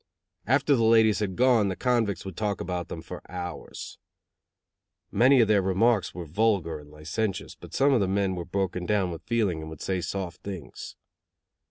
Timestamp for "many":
5.11-5.41